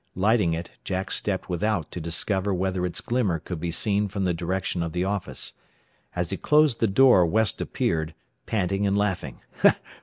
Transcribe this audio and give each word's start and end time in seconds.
Lighting 0.15 0.55
it, 0.55 0.71
Jack 0.83 1.11
stepped 1.11 1.47
without 1.47 1.91
to 1.91 2.01
discover 2.01 2.55
whether 2.55 2.87
its 2.87 3.01
glimmer 3.01 3.37
could 3.37 3.59
be 3.59 3.69
seen 3.69 4.07
from 4.07 4.23
the 4.25 4.33
direction 4.33 4.81
of 4.81 4.93
the 4.93 5.03
office. 5.03 5.53
As 6.15 6.31
he 6.31 6.37
closed 6.37 6.79
the 6.79 6.87
door 6.87 7.23
West 7.23 7.61
appeared, 7.61 8.15
panting 8.47 8.87
and 8.87 8.97
laughing. 8.97 9.41